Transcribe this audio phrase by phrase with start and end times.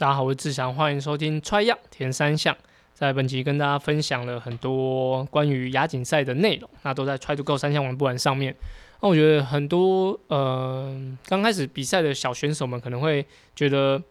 [0.00, 2.56] 大家好，我是志祥，欢迎收听 Try 样田三项。
[2.94, 8.56] 在本集跟大家分享了很多关于亚锦赛的内容，那都在 Try to Go 三项玩不完上面。
[9.02, 14.02] 那我觉得很多呃刚开始比赛的小选手们可能会觉得，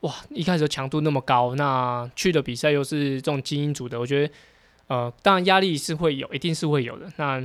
[0.00, 4.34] 哇，一开始强度那么高，那去的比赛又是这种精英组的，我觉得
[4.88, 7.10] 呃当然压力是会有，一定是会有的。
[7.16, 7.42] 那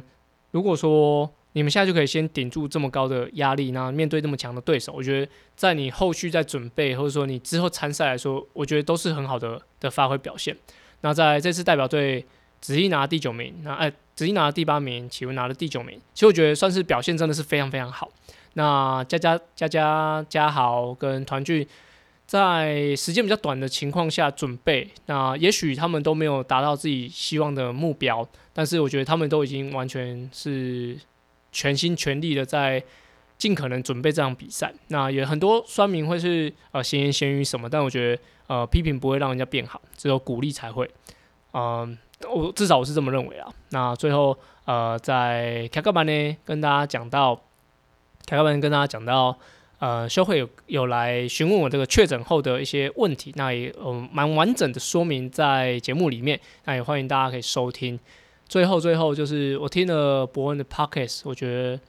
[0.52, 10.58] 如果说你们现在就可以先顶住这么高的压力，那面对这么强的对手，我觉得在你后续在准备，或者说你之后参赛来说，我觉得都是很好的的发挥表现。
[11.02, 12.26] 那在这次代表队，
[12.60, 18.10] 子怡拿第九名，那哎，子怡拿了第八名，启文拿了第九名，其实我觉得算是表现真的是非常非常好。
[18.54, 21.68] 那佳佳佳佳佳豪跟团聚
[22.26, 30.98] 在时间比较短的情况下准备，那也许他们都没有达到自己希望的目标，但是我觉得他们都已经完全是。
[31.54, 32.84] 全心全力的在
[33.38, 40.90] 尽可能准备这场比赛，那也很多酸民会是呃闲言闲语什么，但我觉得呃批评不会让人家变好，只有鼓励才会。
[41.54, 43.52] 嗯、我至少我是这么认为啊。
[43.70, 47.36] 那最后呃在凯克班呢跟大家讲到，
[48.26, 49.38] 凯克班跟大家讲到
[49.80, 58.00] 呃修会有有来询问我这个确诊后的一些问题，那也嗯蛮、完整的说明在节目里面，那也欢迎大家可以收听。
[58.54, 61.80] 最后，最后就是我听了博恩的 Podcast，我觉得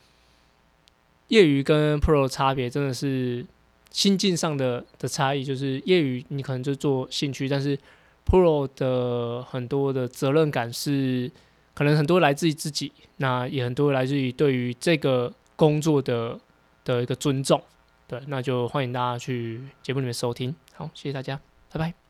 [1.29, 3.45] 业余跟 Pro 的差别真的是
[3.91, 5.45] 心境上的的差异。
[5.45, 7.79] 就是业余你可能就做兴趣，但是
[8.25, 11.31] Pro 的很多的责任感是
[11.75, 16.41] 可能很多来自于自己，那也很多来自于对于这个工作的
[16.83, 17.63] 的一个尊重。
[18.09, 20.57] 对，那就欢迎大家去节目里面收听。
[20.73, 21.39] 好，谢谢大家，
[21.71, 22.04] 拜拜。